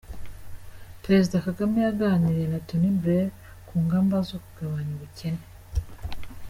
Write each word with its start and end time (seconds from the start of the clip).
Perezida 1.03 1.43
Kagame 1.45 1.77
yaganiriye 1.85 2.47
na 2.49 2.59
Tony 2.67 2.89
Blair 2.99 3.27
ku 3.67 3.73
ngamba 3.83 4.15
zo 4.29 4.37
kugabanya 4.43 4.91
ubukene 4.97 5.43